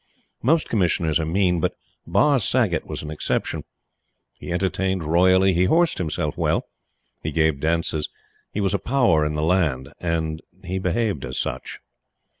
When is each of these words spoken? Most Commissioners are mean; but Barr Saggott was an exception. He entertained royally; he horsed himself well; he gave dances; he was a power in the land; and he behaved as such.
Most 0.41 0.67
Commissioners 0.67 1.19
are 1.19 1.27
mean; 1.27 1.59
but 1.59 1.75
Barr 2.07 2.39
Saggott 2.39 2.87
was 2.87 3.03
an 3.03 3.11
exception. 3.11 3.63
He 4.39 4.51
entertained 4.51 5.03
royally; 5.03 5.53
he 5.53 5.65
horsed 5.65 5.99
himself 5.99 6.35
well; 6.39 6.65
he 7.21 7.29
gave 7.31 7.59
dances; 7.59 8.09
he 8.51 8.61
was 8.61 8.73
a 8.73 8.79
power 8.79 9.23
in 9.23 9.35
the 9.35 9.43
land; 9.43 9.93
and 9.99 10.41
he 10.63 10.79
behaved 10.79 11.23
as 11.23 11.37
such. 11.37 11.81